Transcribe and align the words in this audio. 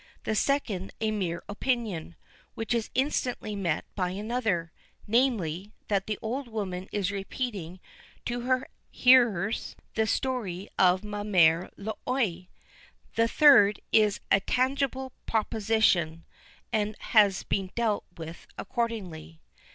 The 0.23 0.33
second 0.33 0.93
a 0.99 1.11
mere 1.11 1.43
opinion, 1.47 2.15
which 2.55 2.73
is 2.73 2.89
instantly 2.95 3.55
met 3.55 3.85
by 3.93 4.09
another 4.09 4.71
namely, 5.05 5.73
that 5.89 6.07
the 6.07 6.17
old 6.23 6.47
woman 6.47 6.89
is 6.91 7.11
repeating 7.11 7.79
to 8.25 8.41
her 8.41 8.67
hearers 8.89 9.75
the 9.93 10.07
stories 10.07 10.69
of 10.79 11.03
Ma 11.03 11.21
Mère 11.21 11.69
l'Oye. 11.77 12.47
The 13.13 13.27
third 13.27 13.79
is 13.91 14.19
a 14.31 14.39
tangible 14.39 15.13
proposition, 15.27 16.25
and 16.73 16.95
has 16.97 17.43
been 17.43 17.69
dealt 17.75 18.05
with 18.17 18.47
accordingly. 18.57 19.39